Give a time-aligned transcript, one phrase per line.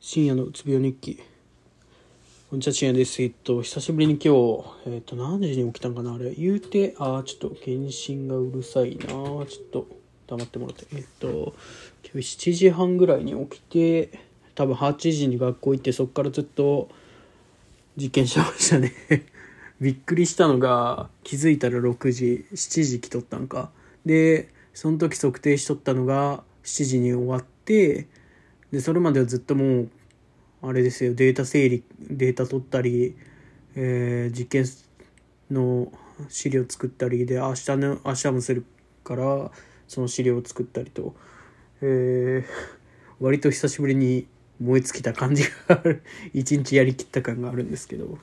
[0.00, 1.20] 深夜のうつ病日記。
[2.48, 3.20] こんにちは、深夜です。
[3.20, 9.88] えっと、久しぶりに今日、えっと、何時に起きたんかなあれ、言うて、あー、ちょっと、検診がうるさいなちょっと、
[10.28, 10.86] 黙ってもらって。
[10.94, 11.52] えっと、
[12.04, 14.20] 今日7時半ぐらいに起きて、
[14.54, 16.88] 多分8時に学校行って、そっからずっと、
[17.96, 18.92] 実験してましたね。
[19.82, 23.72] びっくりしたのが、気づいたら6時、7時来とったんか。
[24.06, 28.06] で、その時測定しとったのが、7時に終わって、
[28.72, 29.90] でそれまではずっともう
[30.62, 33.16] あれですよデータ整理データ取ったり、
[33.74, 34.64] えー実験
[35.50, 35.90] の
[36.28, 38.64] 資料作ったりで明日の明日もする
[39.04, 39.50] から
[39.86, 41.14] その資料を作ったりと、
[41.80, 42.78] えー
[43.20, 44.28] 割と久しぶりに
[44.60, 46.02] 燃え尽きた感じがある。
[46.34, 48.18] 一日やりきった感があるんですけど。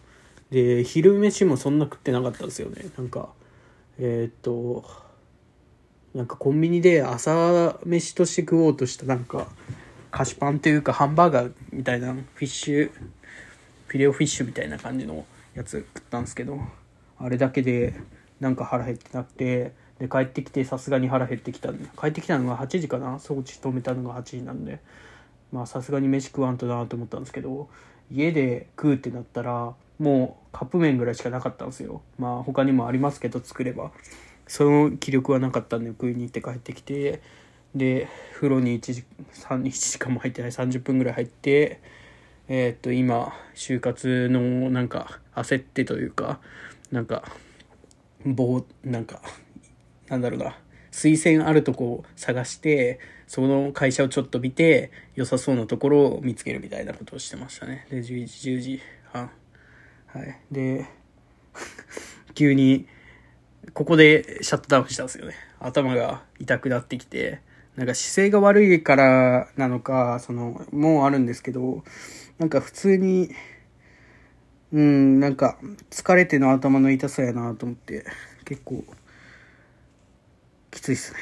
[0.51, 2.85] で昼飯もそんな食ってなかったんですよね。
[2.97, 3.33] なんか
[3.97, 4.85] えーっと
[6.13, 9.49] なんかコンビニで朝飯として食おうとしたなんか
[10.15, 12.91] 菓子パンというかハンバーガーみたいなフィッシュ
[13.87, 16.57] フィレオフィッシュみたいな感じのやつ食ったんですけど
[17.19, 17.99] あれだけで
[18.39, 23.19] なんか腹減ってなくてで帰ってきてさすがに腹減ってきたんで帰ってきたのが8時かな？
[23.19, 24.79] 装置止めたのが8時なんで。
[25.51, 27.67] まあさすがに飯食わんとなと思ったんですけど
[28.09, 32.01] 家で食うってなったらもうカップ麺ぐらいしかなかったんですよ。
[32.17, 33.91] まあ他にもありますけど作れば。
[34.47, 37.21] その気力はなかったんで食いに行って帰ってきて
[37.75, 41.81] で風呂に1時 ,1 時間も入ってない30分ぐらい入って
[42.47, 46.39] えーっと今就活のなんか焦ってというか
[46.91, 47.23] なんか
[48.25, 49.21] 棒なんか
[50.07, 50.57] なんだろうな
[50.91, 57.87] 推薦あるとこを探してその会社をちょっと見て良さそうなところを見つけるみたいなことをしてましたね。
[57.89, 58.81] で11時10時
[59.11, 59.31] 半。
[60.07, 60.39] はい。
[60.51, 60.85] で
[62.33, 62.87] 急に
[63.73, 65.33] ここでシャットダウンしたんですよね。
[65.59, 67.41] 頭が痛くなってきて
[67.75, 71.83] なんか姿勢が悪いからなのかそのもうあるんですけど
[72.37, 73.29] なんか普通に
[74.71, 75.57] うんなんか
[75.89, 78.05] 疲れての頭の痛さやなと思って
[78.45, 78.83] 結構
[80.71, 81.19] きついっすね。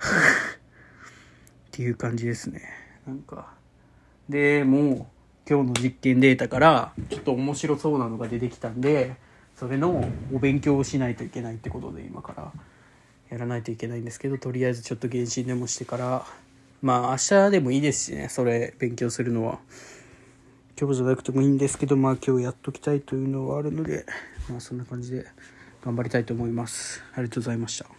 [1.68, 2.62] っていう感じですね。
[3.06, 3.54] なんか。
[4.28, 5.06] でもう
[5.48, 9.16] 今日の実験データからちょっと面白そうなのが出てきたんで
[9.56, 12.52] それのお勉強をしないといけないってことで今から。
[13.30, 16.26] やらないといけないんですけどとりあえずちょっと原神でもしてから
[16.82, 19.58] まあ明日でもいいですしねそれ勉強するのは。
[20.80, 24.06] 今日じゃなくてもいいんですけどまあ今日やっときたいというのはあるので
[24.48, 25.26] まあそんな感じで
[25.84, 27.02] 頑張りたいと思います。
[27.12, 27.90] ありがとうございました。